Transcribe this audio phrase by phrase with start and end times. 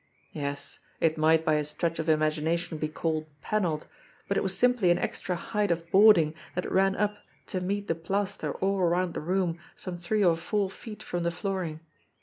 [0.31, 3.85] Yes, it might by a stretch of imagination be called panelled,
[4.27, 7.93] but it was simply an extra height of boarding thafc ran up to meet the
[7.93, 11.81] plaster all around the room some three or four feet from the flooring.